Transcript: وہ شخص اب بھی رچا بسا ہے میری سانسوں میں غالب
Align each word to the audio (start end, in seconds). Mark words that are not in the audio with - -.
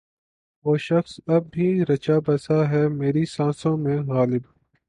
وہ 0.65 0.75
شخص 0.77 1.19
اب 1.27 1.43
بھی 1.51 1.67
رچا 1.89 2.17
بسا 2.27 2.59
ہے 2.69 2.87
میری 2.91 3.25
سانسوں 3.25 3.75
میں 3.77 3.97
غالب 4.07 4.43